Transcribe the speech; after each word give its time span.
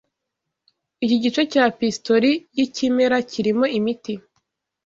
Iki 1.03 1.17
gice 1.23 1.41
cya 1.51 1.65
pisitori 1.77 2.31
yikimera 2.57 3.17
kirimo 3.31 3.65
imiti 3.77 4.13